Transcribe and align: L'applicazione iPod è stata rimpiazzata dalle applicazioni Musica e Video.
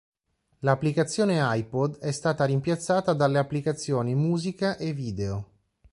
L'applicazione 0.61 1.37
iPod 1.59 1.99
è 1.99 2.11
stata 2.11 2.45
rimpiazzata 2.45 3.13
dalle 3.13 3.37
applicazioni 3.37 4.15
Musica 4.15 4.75
e 4.77 4.93
Video. 4.93 5.51